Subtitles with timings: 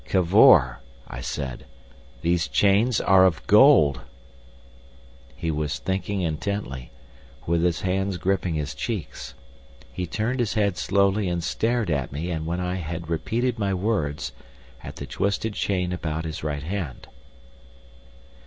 [0.03, 0.77] "Cavor,"
[1.07, 1.65] I said,
[2.23, 4.01] "these chains are of gold!"
[5.35, 6.89] He was thinking intently,
[7.45, 9.35] with his hands gripping his cheeks.
[9.93, 13.75] He turned his head slowly and stared at me, and when I had repeated my
[13.75, 14.31] words,
[14.83, 17.07] at the twisted chain about his right hand.